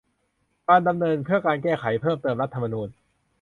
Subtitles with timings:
[0.67, 2.89] การดำเนินการเพื่อแก้ไขเพิ่มเติมรัฐธรรมนูญ